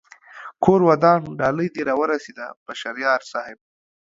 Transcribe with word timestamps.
کور 0.63 0.81
ودان 0.89 1.19
ډالۍ 1.39 1.67
دې 1.75 1.81
را 1.87 1.93
و 1.99 2.01
رسېده 2.13 2.47
بشر 2.65 2.95
یار 3.05 3.21
صاحب 3.31 3.57